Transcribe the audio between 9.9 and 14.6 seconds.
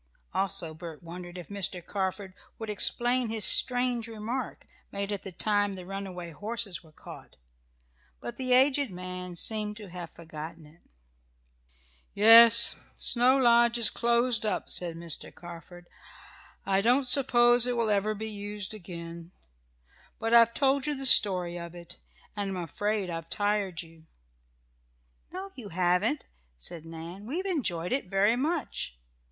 have forgotten it. "Yes, Snow Lodge is closed